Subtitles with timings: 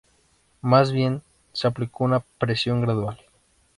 [0.61, 1.21] Más bien,
[1.53, 3.19] se aplicó una presión gradual.